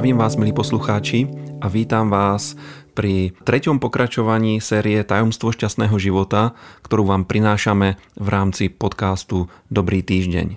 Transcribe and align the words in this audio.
Zdravím 0.00 0.16
vás, 0.16 0.32
milí 0.40 0.56
poslucháči, 0.56 1.28
a 1.60 1.68
vítam 1.68 2.08
vás 2.08 2.56
pri 2.96 3.36
treťom 3.44 3.84
pokračovaní 3.84 4.56
série 4.56 4.96
Tajomstvo 5.04 5.52
šťastného 5.52 5.92
života, 6.00 6.56
ktorú 6.80 7.04
vám 7.04 7.28
prinášame 7.28 8.00
v 8.16 8.28
rámci 8.32 8.72
podcastu 8.72 9.52
Dobrý 9.68 10.00
týždeň. 10.00 10.56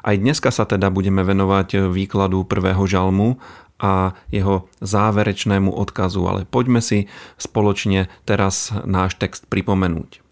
Aj 0.00 0.16
dneska 0.16 0.48
sa 0.48 0.64
teda 0.64 0.88
budeme 0.88 1.20
venovať 1.20 1.92
výkladu 1.92 2.48
prvého 2.48 2.80
žalmu 2.88 3.36
a 3.76 4.16
jeho 4.32 4.64
záverečnému 4.80 5.68
odkazu, 5.76 6.24
ale 6.24 6.48
poďme 6.48 6.80
si 6.80 7.04
spoločne 7.36 8.08
teraz 8.24 8.72
náš 8.88 9.20
text 9.20 9.44
pripomenúť. 9.52 10.24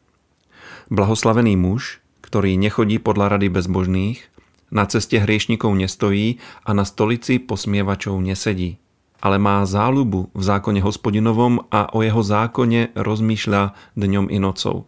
Blahoslavený 0.88 1.52
muž, 1.60 2.00
ktorý 2.24 2.56
nechodí 2.56 2.96
podľa 2.96 3.36
rady 3.36 3.52
bezbožných, 3.52 4.24
na 4.68 4.84
ceste 4.84 5.16
hriešnikov 5.18 5.72
nestojí 5.74 6.40
a 6.64 6.70
na 6.76 6.84
stolici 6.84 7.40
posmievačov 7.40 8.20
nesedí, 8.20 8.76
ale 9.18 9.40
má 9.40 9.64
záľubu 9.64 10.30
v 10.32 10.42
zákone 10.42 10.80
hospodinovom 10.84 11.66
a 11.72 11.90
o 11.90 12.04
jeho 12.04 12.22
zákone 12.22 12.94
rozmýšľa 12.94 13.74
dňom 13.96 14.26
i 14.30 14.38
nocou. 14.38 14.86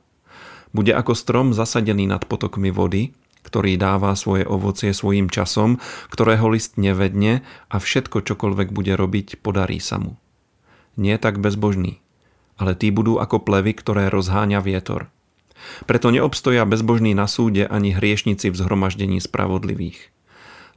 Bude 0.70 0.94
ako 0.94 1.12
strom 1.18 1.46
zasadený 1.50 2.06
nad 2.06 2.22
potokmi 2.28 2.70
vody, 2.70 3.10
ktorý 3.42 3.74
dáva 3.80 4.14
svoje 4.14 4.46
ovocie 4.46 4.94
svojim 4.94 5.26
časom, 5.26 5.82
ktorého 6.12 6.46
list 6.52 6.78
nevedne 6.78 7.42
a 7.72 7.76
všetko, 7.82 8.22
čokoľvek 8.22 8.68
bude 8.70 8.94
robiť, 8.94 9.42
podarí 9.42 9.82
sa 9.82 9.98
mu. 9.98 10.20
Nie 10.94 11.18
tak 11.18 11.42
bezbožný, 11.42 11.98
ale 12.60 12.78
tí 12.78 12.94
budú 12.94 13.18
ako 13.18 13.42
plevy, 13.42 13.74
ktoré 13.74 14.12
rozháňa 14.12 14.62
vietor– 14.62 15.08
preto 15.84 16.10
neobstoja 16.10 16.64
bezbožní 16.64 17.12
na 17.12 17.28
súde 17.28 17.66
ani 17.66 17.92
hriešnici 17.94 18.50
v 18.50 18.58
zhromaždení 18.58 19.20
spravodlivých. 19.20 20.10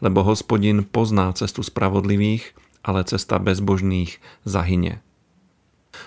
Lebo 0.03 0.21
hospodin 0.27 0.83
pozná 0.83 1.31
cestu 1.33 1.63
spravodlivých, 1.63 2.51
ale 2.83 3.07
cesta 3.07 3.39
bezbožných 3.39 4.19
zahyne. 4.43 4.99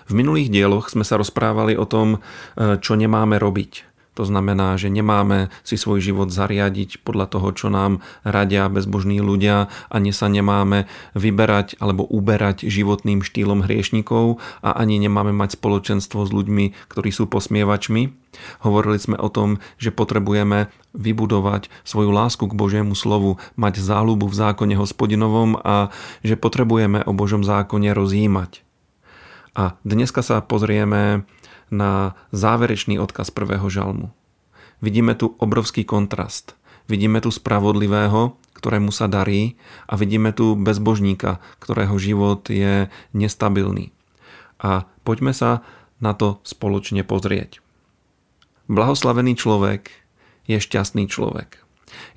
V 0.06 0.12
minulých 0.12 0.52
dieloch 0.52 0.92
sme 0.92 1.06
sa 1.06 1.16
rozprávali 1.16 1.78
o 1.78 1.86
tom, 1.88 2.18
e, 2.58 2.78
čo 2.82 2.98
nemáme 2.98 3.38
robiť 3.38 3.95
to 4.16 4.24
znamená, 4.24 4.80
že 4.80 4.88
nemáme 4.88 5.52
si 5.60 5.76
svoj 5.76 6.00
život 6.00 6.32
zariadiť 6.32 7.04
podľa 7.04 7.36
toho, 7.36 7.48
čo 7.52 7.68
nám 7.68 8.00
radia 8.24 8.64
bezbožní 8.72 9.20
ľudia, 9.20 9.68
ani 9.92 10.10
sa 10.16 10.32
nemáme 10.32 10.88
vyberať 11.12 11.76
alebo 11.76 12.08
uberať 12.08 12.64
životným 12.64 13.20
štýlom 13.20 13.68
hriešnikov 13.68 14.40
a 14.64 14.72
ani 14.72 14.96
nemáme 14.96 15.36
mať 15.36 15.60
spoločenstvo 15.60 16.24
s 16.24 16.32
ľuďmi, 16.32 16.88
ktorí 16.88 17.12
sú 17.12 17.28
posmievačmi. 17.28 18.16
Hovorili 18.64 18.96
sme 18.96 19.16
o 19.20 19.28
tom, 19.28 19.60
že 19.76 19.92
potrebujeme 19.92 20.72
vybudovať 20.96 21.68
svoju 21.84 22.08
lásku 22.08 22.48
k 22.48 22.56
Božiemu 22.56 22.96
slovu, 22.96 23.36
mať 23.60 23.84
záľubu 23.84 24.32
v 24.32 24.38
zákone 24.48 24.74
hospodinovom 24.80 25.60
a 25.60 25.92
že 26.24 26.40
potrebujeme 26.40 27.04
o 27.04 27.12
Božom 27.12 27.44
zákone 27.44 27.92
rozjímať. 27.92 28.64
A 29.56 29.80
dneska 29.88 30.20
sa 30.20 30.44
pozrieme 30.44 31.24
na 31.70 32.14
záverečný 32.30 32.98
odkaz 33.00 33.34
prvého 33.34 33.66
žalmu. 33.66 34.14
Vidíme 34.84 35.16
tu 35.16 35.34
obrovský 35.40 35.82
kontrast. 35.88 36.54
Vidíme 36.86 37.18
tu 37.18 37.34
spravodlivého, 37.34 38.38
ktorému 38.54 38.94
sa 38.94 39.10
darí 39.10 39.58
a 39.90 39.98
vidíme 39.98 40.30
tu 40.30 40.54
bezbožníka, 40.54 41.42
ktorého 41.58 41.96
život 41.98 42.46
je 42.46 42.88
nestabilný. 43.12 43.90
A 44.62 44.88
poďme 45.02 45.34
sa 45.34 45.66
na 45.98 46.12
to 46.14 46.40
spoločne 46.46 47.02
pozrieť. 47.02 47.60
Blahoslavený 48.66 49.38
človek 49.38 49.90
je 50.46 50.58
šťastný 50.58 51.10
človek. 51.10 51.62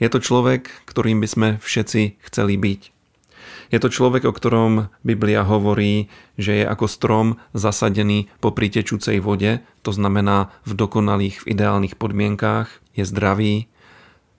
Je 0.02 0.08
to 0.09 0.20
človek, 0.22 0.70
ktorým 0.89 1.22
by 1.22 1.27
sme 1.30 1.47
všetci 1.61 2.22
chceli 2.25 2.55
byť. 2.58 2.98
Je 3.69 3.78
to 3.78 3.94
človek, 3.94 4.25
o 4.25 4.33
ktorom 4.33 4.89
Biblia 5.05 5.45
hovorí, 5.45 6.09
že 6.36 6.61
je 6.61 6.66
ako 6.66 6.86
strom 6.89 7.28
zasadený 7.54 8.30
po 8.42 8.49
pritečúcej 8.49 9.21
vode, 9.21 9.61
to 9.86 9.92
znamená 9.93 10.49
v 10.65 10.73
dokonalých, 10.73 11.45
v 11.45 11.54
ideálnych 11.54 11.95
podmienkách, 11.95 12.70
je 12.98 13.04
zdravý, 13.05 13.70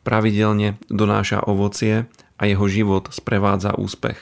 pravidelne 0.03 0.81
donáša 0.91 1.45
ovocie 1.47 2.11
a 2.41 2.43
jeho 2.49 2.67
život 2.67 3.13
sprevádza 3.13 3.77
úspech. 3.77 4.19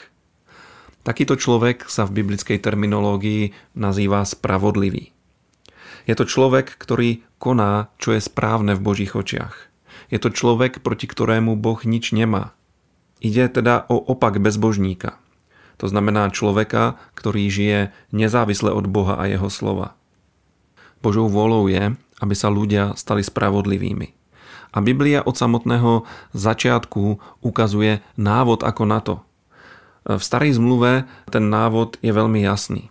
Takýto 1.07 1.41
človek 1.41 1.89
sa 1.89 2.05
v 2.05 2.21
biblickej 2.21 2.61
terminológii 2.61 3.57
nazýva 3.73 4.29
spravodlivý. 4.29 5.17
Je 6.05 6.15
to 6.17 6.29
človek, 6.29 6.77
ktorý 6.77 7.25
koná, 7.41 7.89
čo 7.97 8.13
je 8.13 8.21
správne 8.21 8.77
v 8.77 8.85
Božích 8.85 9.17
očiach. 9.17 9.69
Je 10.13 10.19
to 10.21 10.33
človek, 10.33 10.81
proti 10.81 11.05
ktorému 11.09 11.57
Boh 11.57 11.81
nič 11.85 12.13
nemá. 12.13 12.57
Ide 13.19 13.51
teda 13.51 13.87
o 13.91 13.99
opak 13.99 14.39
bezbožníka. 14.39 15.19
To 15.79 15.87
znamená 15.87 16.31
človeka, 16.35 16.99
ktorý 17.15 17.47
žije 17.51 17.81
nezávisle 18.11 18.75
od 18.75 18.91
Boha 18.91 19.19
a 19.19 19.31
jeho 19.31 19.47
slova. 19.47 19.95
Božou 20.99 21.31
vôľou 21.31 21.71
je, 21.71 21.95
aby 22.19 22.35
sa 22.35 22.51
ľudia 22.51 22.99
stali 22.99 23.23
spravodlivými. 23.23 24.11
A 24.75 24.83
Biblia 24.83 25.23
od 25.23 25.39
samotného 25.39 26.05
začiatku 26.35 27.19
ukazuje 27.41 28.03
návod 28.19 28.67
ako 28.67 28.83
na 28.85 28.99
to. 29.01 29.15
V 30.05 30.21
starej 30.21 30.59
zmluve 30.59 31.07
ten 31.31 31.47
návod 31.49 31.97
je 32.03 32.13
veľmi 32.13 32.43
jasný. 32.43 32.91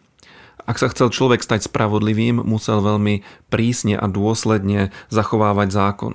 Ak 0.68 0.84
sa 0.84 0.92
chcel 0.92 1.12
človek 1.12 1.40
stať 1.40 1.72
spravodlivým, 1.72 2.44
musel 2.44 2.84
veľmi 2.84 3.24
prísne 3.48 3.96
a 3.96 4.04
dôsledne 4.12 4.92
zachovávať 5.08 5.72
zákon. 5.72 6.14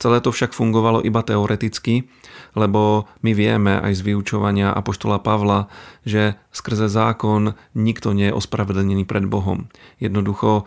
Celé 0.00 0.24
to 0.24 0.32
však 0.32 0.56
fungovalo 0.56 1.04
iba 1.04 1.20
teoreticky, 1.20 2.08
lebo 2.56 3.04
my 3.20 3.36
vieme 3.36 3.76
aj 3.84 4.00
z 4.00 4.04
vyučovania 4.08 4.72
Apoštola 4.72 5.20
Pavla, 5.20 5.68
že 6.08 6.40
skrze 6.56 6.88
zákon 6.88 7.52
nikto 7.76 8.16
nie 8.16 8.32
je 8.32 8.36
ospravedlnený 8.40 9.04
pred 9.04 9.28
Bohom. 9.28 9.68
Jednoducho 10.00 10.64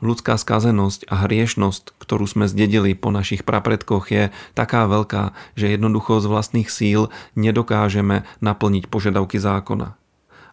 ľudská 0.00 0.40
skazenosť 0.40 1.12
a 1.12 1.28
hriešnosť, 1.28 1.92
ktorú 2.00 2.24
sme 2.24 2.48
zdedili 2.48 2.96
po 2.96 3.12
našich 3.12 3.44
prapredkoch, 3.44 4.08
je 4.08 4.32
taká 4.56 4.88
veľká, 4.88 5.36
že 5.60 5.76
jednoducho 5.76 6.24
z 6.24 6.26
vlastných 6.32 6.72
síl 6.72 7.12
nedokážeme 7.36 8.24
naplniť 8.40 8.88
požiadavky 8.88 9.36
zákona. 9.36 10.00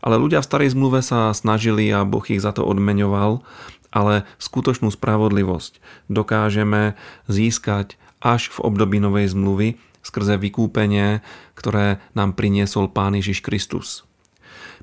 Ale 0.04 0.20
ľudia 0.20 0.44
v 0.44 0.50
starej 0.52 0.76
zmluve 0.76 1.00
sa 1.00 1.32
snažili 1.32 1.88
a 1.96 2.04
Boh 2.04 2.24
ich 2.28 2.44
za 2.44 2.52
to 2.52 2.68
odmeňoval, 2.68 3.42
ale 3.90 4.28
skutočnú 4.38 4.92
spravodlivosť 4.92 5.80
dokážeme 6.12 7.00
získať 7.32 7.96
až 8.22 8.50
v 8.50 8.58
období 8.66 8.98
Novej 8.98 9.34
zmluvy 9.34 9.78
skrze 10.08 10.40
vykúpenie, 10.40 11.20
ktoré 11.60 12.00
nám 12.16 12.34
priniesol 12.40 12.88
Pán 12.88 13.20
Ježiš 13.20 13.44
Kristus. 13.44 14.08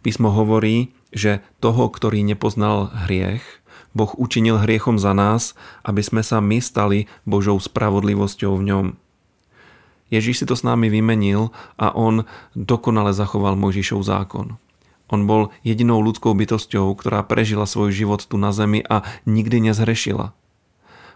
Písmo 0.04 0.28
hovorí, 0.28 0.92
že 1.16 1.40
toho, 1.64 1.88
ktorý 1.88 2.20
nepoznal 2.20 2.92
hriech, 3.08 3.42
Boh 3.96 4.10
učinil 4.18 4.60
hriechom 4.60 5.00
za 5.00 5.14
nás, 5.16 5.56
aby 5.86 6.02
sme 6.02 6.20
sa 6.20 6.42
my 6.42 6.58
stali 6.58 7.06
Božou 7.24 7.56
spravodlivosťou 7.56 8.58
v 8.58 8.66
ňom. 8.68 8.86
Ježiš 10.12 10.42
si 10.42 10.46
to 10.50 10.58
s 10.58 10.66
nami 10.66 10.92
vymenil 10.92 11.54
a 11.80 11.94
on 11.94 12.28
dokonale 12.52 13.16
zachoval 13.16 13.56
Mojžišov 13.56 14.04
zákon. 14.04 14.60
On 15.08 15.20
bol 15.24 15.54
jedinou 15.62 16.02
ľudskou 16.02 16.34
bytosťou, 16.34 16.90
ktorá 16.98 17.22
prežila 17.24 17.64
svoj 17.70 17.94
život 17.94 18.20
tu 18.26 18.34
na 18.34 18.50
zemi 18.50 18.82
a 18.82 19.06
nikdy 19.24 19.72
nezhrešila 19.72 20.34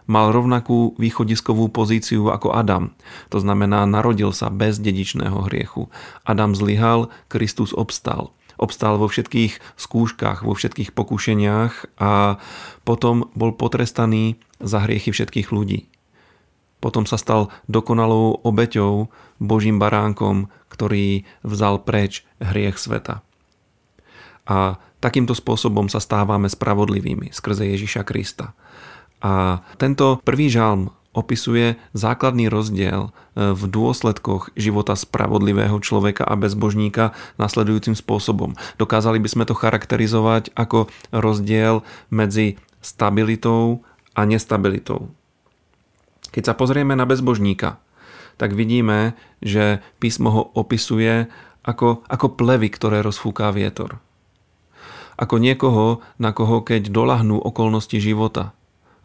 mal 0.09 0.33
rovnakú 0.33 0.97
východiskovú 0.97 1.69
pozíciu 1.69 2.33
ako 2.33 2.57
Adam. 2.57 2.97
To 3.29 3.37
znamená, 3.37 3.85
narodil 3.85 4.33
sa 4.33 4.49
bez 4.49 4.81
dedičného 4.81 5.45
hriechu. 5.45 5.93
Adam 6.25 6.57
zlyhal, 6.57 7.13
Kristus 7.29 7.77
obstal. 7.77 8.33
Obstal 8.57 8.97
vo 8.97 9.07
všetkých 9.07 9.61
skúškach, 9.77 10.41
vo 10.43 10.57
všetkých 10.57 10.91
pokušeniach 10.97 12.01
a 12.01 12.41
potom 12.83 13.29
bol 13.37 13.53
potrestaný 13.53 14.41
za 14.59 14.83
hriechy 14.83 15.13
všetkých 15.13 15.53
ľudí. 15.53 15.87
Potom 16.83 17.05
sa 17.05 17.15
stal 17.15 17.53
dokonalou 17.69 18.41
obeťou, 18.43 19.13
Božím 19.39 19.79
baránkom, 19.79 20.51
ktorý 20.73 21.23
vzal 21.43 21.83
preč 21.83 22.27
hriech 22.43 22.75
sveta. 22.75 23.23
A 24.49 24.79
takýmto 24.99 25.35
spôsobom 25.35 25.87
sa 25.87 26.03
stávame 26.03 26.51
spravodlivými 26.51 27.31
skrze 27.31 27.67
Ježiša 27.67 28.03
Krista. 28.03 28.57
A 29.19 29.63
tento 29.75 30.23
prvý 30.23 30.47
žalm 30.47 30.95
opisuje 31.11 31.75
základný 31.91 32.47
rozdiel 32.47 33.09
e, 33.09 33.51
v 33.51 33.63
dôsledkoch 33.65 34.53
života 34.53 34.93
spravodlivého 34.93 35.75
človeka 35.81 36.23
a 36.23 36.37
bezbožníka 36.37 37.17
nasledujúcim 37.41 37.97
spôsobom. 37.97 38.53
Dokázali 38.77 39.17
by 39.17 39.29
sme 39.29 39.43
to 39.49 39.57
charakterizovať 39.57 40.53
ako 40.53 40.87
rozdiel 41.09 41.81
medzi 42.13 42.61
stabilitou 42.79 43.83
a 44.13 44.23
nestabilitou. 44.23 45.11
Keď 46.29 46.53
sa 46.53 46.53
pozrieme 46.53 46.93
na 46.93 47.09
bezbožníka, 47.09 47.81
tak 48.39 48.55
vidíme, 48.55 49.17
že 49.43 49.83
písmo 49.99 50.29
ho 50.31 50.43
opisuje 50.55 51.27
ako, 51.65 52.07
ako 52.07 52.27
plevy, 52.39 52.71
ktoré 52.71 53.03
rozfúká 53.03 53.51
vietor. 53.51 53.99
Ako 55.19 55.35
niekoho, 55.35 55.99
na 56.15 56.31
koho 56.31 56.63
keď 56.63 56.87
dolahnú 56.87 57.35
okolnosti 57.43 57.99
života– 57.99 58.55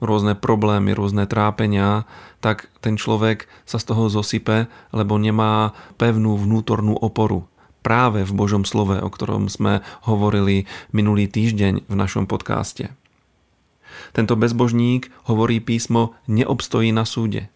rôzne 0.04 0.36
problémy, 0.36 0.92
rôzne 0.92 1.24
trápenia, 1.24 2.04
tak 2.44 2.68
ten 2.84 3.00
človek 3.00 3.48
sa 3.64 3.80
z 3.80 3.84
toho 3.88 4.12
zosype, 4.12 4.68
lebo 4.92 5.16
nemá 5.16 5.72
pevnú 5.96 6.36
vnútornú 6.36 6.94
oporu. 7.00 7.48
práve 7.84 8.24
v 8.24 8.32
Božom 8.32 8.64
slove, 8.64 8.96
o 8.96 9.08
ktorom 9.12 9.52
sme 9.52 9.84
hovorili 10.08 10.64
minulý 10.96 11.28
týždeň 11.28 11.84
v 11.84 11.94
našom 11.94 12.24
podcaste. 12.24 12.96
Tento 14.16 14.34
bezbožník, 14.34 15.12
hovorí 15.28 15.60
písmo, 15.60 16.16
neobstojí 16.24 16.90
na 16.90 17.04
súde. 17.04 17.52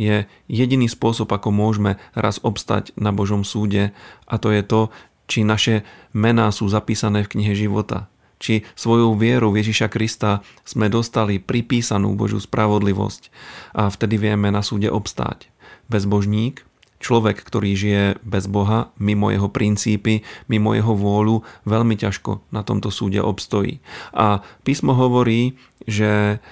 Je 0.00 0.24
jediný 0.48 0.88
spôsob, 0.88 1.28
ako 1.28 1.52
môžeme 1.52 2.00
raz 2.16 2.40
obstať 2.40 2.96
na 2.96 3.12
Božom 3.12 3.44
súde 3.44 3.92
a 4.24 4.34
to 4.40 4.48
je 4.48 4.64
to, 4.64 4.88
či 5.28 5.44
naše 5.44 5.84
mená 6.16 6.48
sú 6.48 6.66
zapísané 6.66 7.22
v 7.22 7.36
knihe 7.36 7.52
života. 7.52 8.08
Či 8.42 8.66
svojou 8.74 9.14
vierou 9.14 9.54
Ježiša 9.54 9.86
Krista 9.86 10.42
sme 10.66 10.90
dostali 10.90 11.38
pripísanú 11.38 12.18
Božiu 12.18 12.42
spravodlivosť 12.42 13.30
a 13.78 13.86
vtedy 13.86 14.18
vieme 14.18 14.50
na 14.50 14.66
súde 14.66 14.90
obstáť. 14.90 15.46
Bezbožník, 15.86 16.66
človek, 16.98 17.38
ktorý 17.38 17.70
žije 17.78 18.04
bez 18.26 18.50
Boha, 18.50 18.90
mimo 18.98 19.30
jeho 19.30 19.46
princípy, 19.46 20.26
mimo 20.50 20.74
jeho 20.74 20.90
vôľu, 20.90 21.46
veľmi 21.70 21.94
ťažko 21.94 22.42
na 22.50 22.66
tomto 22.66 22.90
súde 22.90 23.22
obstojí. 23.22 23.78
A 24.10 24.42
písmo 24.66 24.98
hovorí, 24.98 25.54
že 25.86 26.42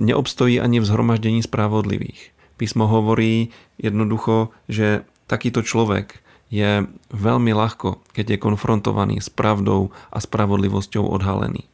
neobstojí 0.00 0.56
ani 0.56 0.80
v 0.80 0.88
zhromaždení 0.88 1.44
spravodlivých. 1.44 2.32
Písmo 2.56 2.88
hovorí 2.88 3.52
jednoducho, 3.76 4.48
že 4.64 5.04
takýto 5.28 5.60
človek 5.60 6.23
je 6.54 6.86
veľmi 7.10 7.50
ľahko, 7.50 7.98
keď 8.14 8.38
je 8.38 8.44
konfrontovaný 8.46 9.18
s 9.18 9.26
pravdou 9.26 9.90
a 10.14 10.22
spravodlivosťou 10.22 11.02
odhalený. 11.02 11.66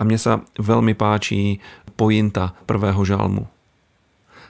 A 0.00 0.08
mne 0.08 0.16
sa 0.16 0.40
veľmi 0.56 0.96
páči 0.96 1.60
pointa 1.92 2.56
prvého 2.64 3.04
žalmu. 3.04 3.44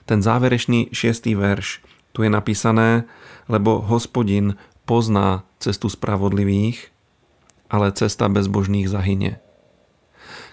Ten 0.06 0.22
záverečný 0.22 0.94
šiestý 0.94 1.34
verš, 1.34 1.82
tu 2.14 2.22
je 2.22 2.31
napísané, 2.31 3.10
lebo 3.50 3.82
hospodin 3.82 4.55
pozná 4.87 5.43
cestu 5.58 5.90
spravodlivých, 5.90 6.94
ale 7.66 7.93
cesta 7.93 8.31
bezbožných 8.31 8.87
zahynie. 8.87 9.43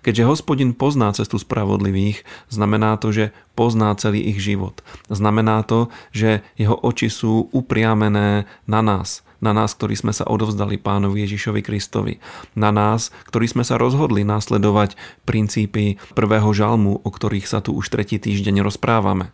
Keďže 0.05 0.29
hospodin 0.29 0.77
pozná 0.77 1.09
cestu 1.17 1.41
spravodlivých, 1.41 2.21
znamená 2.53 2.93
to, 3.01 3.09
že 3.09 3.25
pozná 3.57 3.89
celý 3.97 4.21
ich 4.29 4.37
život. 4.37 4.85
Znamená 5.09 5.65
to, 5.65 5.89
že 6.13 6.45
jeho 6.61 6.77
oči 6.77 7.09
sú 7.09 7.49
upriamené 7.49 8.45
na 8.69 8.85
nás, 8.85 9.25
na 9.41 9.49
nás, 9.49 9.73
ktorí 9.73 9.97
sme 9.97 10.13
sa 10.13 10.29
odovzdali 10.29 10.77
pánovi 10.77 11.25
Ježišovi 11.25 11.65
Kristovi, 11.65 12.21
na 12.53 12.69
nás, 12.69 13.09
ktorí 13.33 13.49
sme 13.49 13.65
sa 13.65 13.81
rozhodli 13.81 14.21
následovať 14.21 14.93
princípy 15.25 15.97
prvého 16.13 16.53
žalmu, 16.53 17.01
o 17.01 17.09
ktorých 17.09 17.49
sa 17.49 17.65
tu 17.65 17.73
už 17.73 17.89
tretí 17.89 18.21
týždeň 18.21 18.61
rozprávame. 18.61 19.33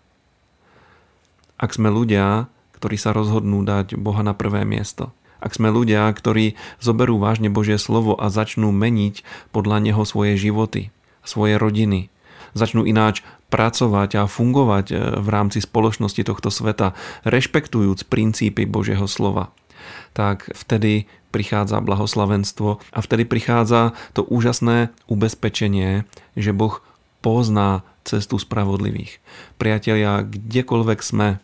Ak 1.60 1.76
sme 1.76 1.92
ľudia, 1.92 2.48
ktorí 2.80 2.96
sa 2.96 3.12
rozhodnú 3.12 3.68
dať 3.68 4.00
Boha 4.00 4.24
na 4.24 4.32
prvé 4.32 4.64
miesto, 4.64 5.12
ak 5.42 5.58
sme 5.58 5.74
ľudia, 5.74 6.08
ktorí 6.14 6.56
zoberú 6.78 7.18
vážne 7.18 7.50
Božie 7.50 7.82
slovo 7.82 8.14
a 8.16 8.30
začnú 8.30 8.70
meniť 8.70 9.26
podľa 9.52 9.82
neho 9.82 10.04
svoje 10.06 10.38
životy, 10.38 10.94
svoje 11.26 11.58
rodiny, 11.58 12.14
začnú 12.54 12.86
ináč 12.86 13.26
pracovať 13.52 14.24
a 14.24 14.24
fungovať 14.30 14.86
e, 14.90 14.96
v 15.20 15.28
rámci 15.28 15.60
spoločnosti 15.60 16.24
tohto 16.24 16.48
sveta, 16.48 16.96
rešpektujúc 17.28 18.08
princípy 18.08 18.64
Božieho 18.64 19.06
slova, 19.10 19.52
tak 20.16 20.48
vtedy 20.56 21.12
prichádza 21.36 21.84
blahoslavenstvo 21.84 22.80
a 22.80 23.00
vtedy 23.00 23.28
prichádza 23.28 23.96
to 24.16 24.24
úžasné 24.24 24.92
ubezpečenie, 25.08 26.08
že 26.36 26.52
Boh 26.56 26.80
pozná 27.24 27.84
cestu 28.04 28.42
spravodlivých. 28.42 29.22
Priatelia, 29.62 30.26
kdekoľvek 30.26 31.00
sme, 31.06 31.40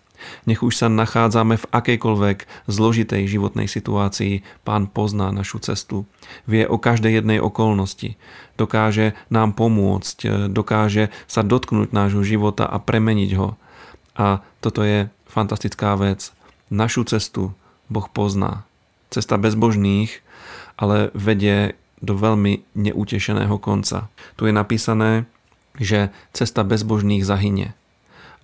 nech 0.46 0.64
už 0.64 0.74
sa 0.74 0.88
nachádzame 0.88 1.58
v 1.58 1.70
akejkoľvek 1.70 2.68
zložitej 2.70 3.24
životnej 3.28 3.68
situácii, 3.70 4.42
Pán 4.64 4.92
pozná 4.92 5.30
našu 5.32 5.64
cestu. 5.64 6.06
Vie 6.50 6.68
o 6.68 6.78
každej 6.78 7.22
jednej 7.24 7.40
okolnosti. 7.42 8.20
Dokáže 8.58 9.14
nám 9.30 9.54
pomôcť, 9.54 10.50
dokáže 10.52 11.14
sa 11.30 11.42
dotknúť 11.46 11.94
nášho 11.94 12.26
života 12.26 12.66
a 12.66 12.78
premeniť 12.82 13.32
ho. 13.38 13.60
A 14.18 14.42
toto 14.60 14.82
je 14.82 15.08
fantastická 15.30 15.94
vec. 15.96 16.34
Našu 16.74 17.06
cestu 17.06 17.54
Boh 17.88 18.10
pozná. 18.10 18.66
Cesta 19.14 19.40
bezbožných 19.40 20.26
ale 20.78 21.10
vedie 21.18 21.74
do 21.98 22.14
veľmi 22.14 22.62
neutešeného 22.78 23.58
konca. 23.58 24.14
Tu 24.38 24.48
je 24.48 24.54
napísané, 24.54 25.26
že 25.82 26.14
cesta 26.32 26.62
bezbožných 26.62 27.26
zahynie. 27.26 27.74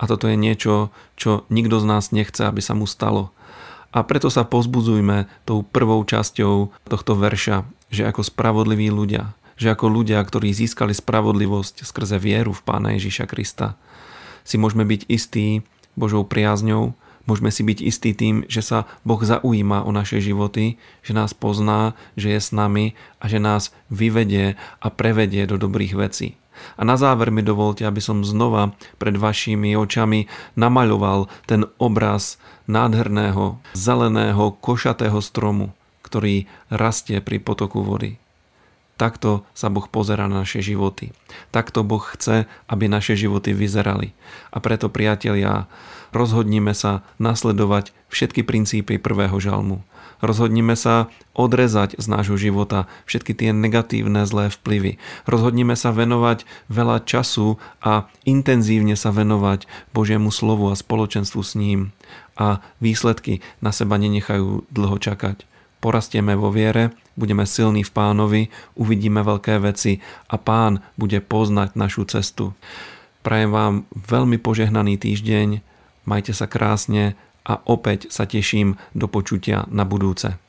A 0.04 0.08
toto 0.12 0.28
je 0.28 0.36
niečo, 0.36 0.92
čo 1.16 1.48
nikto 1.48 1.80
z 1.80 1.88
nás 1.88 2.12
nechce, 2.12 2.44
aby 2.44 2.60
sa 2.60 2.76
mu 2.76 2.84
stalo. 2.84 3.32
A 3.96 4.04
preto 4.04 4.28
sa 4.28 4.44
pozbudzujme 4.44 5.32
tou 5.48 5.64
prvou 5.64 6.04
časťou 6.04 6.76
tohto 6.92 7.16
verša, 7.16 7.64
že 7.88 8.04
ako 8.04 8.28
spravodliví 8.28 8.92
ľudia, 8.92 9.32
že 9.56 9.72
ako 9.72 9.88
ľudia, 9.88 10.20
ktorí 10.20 10.52
získali 10.52 10.92
spravodlivosť 10.92 11.88
skrze 11.88 12.20
vieru 12.20 12.52
v 12.52 12.66
Pána 12.68 13.00
Ježiša 13.00 13.32
Krista, 13.32 13.80
si 14.44 14.60
môžeme 14.60 14.84
byť 14.84 15.08
istí 15.08 15.64
Božou 15.96 16.28
priazňou, 16.28 16.92
môžeme 17.24 17.48
si 17.48 17.64
byť 17.64 17.80
istí 17.80 18.12
tým, 18.12 18.44
že 18.52 18.60
sa 18.60 18.84
Boh 19.08 19.24
zaujíma 19.24 19.88
o 19.88 19.92
naše 19.96 20.20
životy, 20.20 20.76
že 21.00 21.16
nás 21.16 21.32
pozná, 21.32 21.96
že 22.20 22.36
je 22.36 22.40
s 22.44 22.52
nami 22.52 23.00
a 23.24 23.32
že 23.32 23.40
nás 23.40 23.72
vyvedie 23.88 24.60
a 24.84 24.88
prevedie 24.92 25.48
do 25.48 25.56
dobrých 25.56 25.96
vecí. 25.96 26.36
A 26.80 26.82
na 26.88 26.96
záver 26.96 27.30
mi 27.30 27.44
dovolte, 27.46 27.84
aby 27.84 28.00
som 28.00 28.26
znova 28.26 28.72
pred 28.98 29.20
vašimi 29.20 29.76
očami 29.76 30.32
namaľoval 30.56 31.28
ten 31.46 31.68
obraz 31.78 32.40
nádherného, 32.72 33.60
zeleného, 33.76 34.56
košatého 34.58 35.20
stromu, 35.20 35.76
ktorý 36.02 36.48
rastie 36.72 37.20
pri 37.20 37.44
potoku 37.44 37.84
vody. 37.84 38.23
Takto 38.94 39.42
sa 39.58 39.74
Boh 39.74 39.90
pozera 39.90 40.30
na 40.30 40.46
naše 40.46 40.62
životy. 40.62 41.12
Takto 41.50 41.82
Boh 41.82 42.02
chce, 42.02 42.46
aby 42.70 42.86
naše 42.86 43.18
životy 43.18 43.52
vyzerali. 43.52 44.14
A 44.54 44.62
preto, 44.62 44.88
priatelia, 44.88 45.66
rozhodnime 46.14 46.78
sa 46.78 47.02
nasledovať 47.18 47.90
všetky 48.14 48.46
princípy 48.46 49.02
prvého 49.02 49.34
žalmu. 49.42 49.82
Rozhodnime 50.24 50.80
sa 50.80 51.12
odrezať 51.36 52.00
z 52.00 52.06
nášho 52.08 52.40
života 52.40 52.88
všetky 53.04 53.36
tie 53.36 53.52
negatívne 53.52 54.24
zlé 54.24 54.48
vplyvy. 54.48 54.96
Rozhodnime 55.28 55.76
sa 55.76 55.92
venovať 55.92 56.48
veľa 56.72 57.04
času 57.04 57.60
a 57.84 58.08
intenzívne 58.24 58.96
sa 58.96 59.12
venovať 59.12 59.68
Božiemu 59.92 60.32
slovu 60.32 60.72
a 60.72 60.80
spoločenstvu 60.80 61.42
s 61.44 61.60
ním. 61.60 61.92
A 62.40 62.64
výsledky 62.80 63.44
na 63.60 63.76
seba 63.76 64.00
nenechajú 64.00 64.64
dlho 64.72 64.96
čakať. 64.96 65.44
Porastieme 65.84 66.40
vo 66.40 66.48
viere, 66.48 66.96
budeme 67.20 67.44
silní 67.44 67.84
v 67.84 67.92
pánovi, 67.92 68.42
uvidíme 68.80 69.20
veľké 69.20 69.60
veci 69.60 70.00
a 70.32 70.40
pán 70.40 70.80
bude 70.96 71.20
poznať 71.20 71.76
našu 71.76 72.08
cestu. 72.08 72.56
Prajem 73.20 73.52
vám 73.52 73.74
veľmi 73.92 74.40
požehnaný 74.40 74.96
týždeň, 74.96 75.60
majte 76.08 76.32
sa 76.32 76.48
krásne 76.48 77.20
a 77.44 77.60
opäť 77.68 78.08
sa 78.08 78.24
teším 78.24 78.80
do 78.96 79.12
počutia 79.12 79.68
na 79.68 79.84
budúce. 79.84 80.40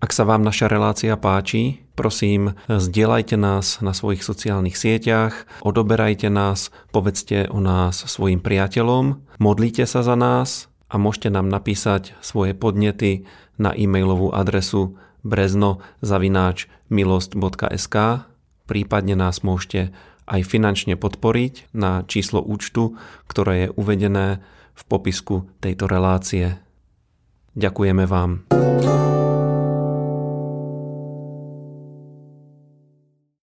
Ak 0.00 0.16
sa 0.16 0.24
vám 0.24 0.40
naša 0.40 0.72
relácia 0.72 1.12
páči, 1.20 1.84
prosím, 1.92 2.56
zdieľajte 2.72 3.36
nás 3.36 3.84
na 3.84 3.92
svojich 3.92 4.24
sociálnych 4.24 4.80
sieťach, 4.80 5.44
odoberajte 5.60 6.32
nás, 6.32 6.72
povedzte 6.88 7.52
o 7.52 7.60
nás 7.60 8.00
svojim 8.08 8.40
priateľom, 8.40 9.20
modlite 9.36 9.84
sa 9.84 10.00
za 10.00 10.16
nás 10.16 10.69
a 10.90 10.98
môžete 10.98 11.30
nám 11.30 11.46
napísať 11.46 12.18
svoje 12.18 12.58
podnety 12.58 13.22
na 13.56 13.70
e-mailovú 13.70 14.34
adresu 14.34 14.98
brezno.milost.sk 15.22 17.96
prípadne 18.70 19.18
nás 19.18 19.42
môžete 19.42 19.90
aj 20.30 20.46
finančne 20.46 20.94
podporiť 20.94 21.74
na 21.74 22.06
číslo 22.06 22.38
účtu, 22.38 22.94
ktoré 23.26 23.66
je 23.66 23.68
uvedené 23.74 24.38
v 24.78 24.82
popisku 24.86 25.50
tejto 25.58 25.90
relácie. 25.90 26.62
Ďakujeme 27.58 28.06
vám. 28.06 28.46